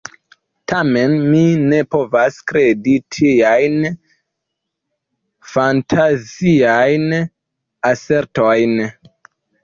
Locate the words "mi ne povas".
1.31-2.37